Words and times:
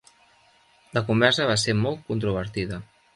La 0.97 1.03
conversa 1.09 1.47
va 1.51 1.57
ser 1.65 1.75
molt 1.83 2.01
controvertida. 2.09 2.81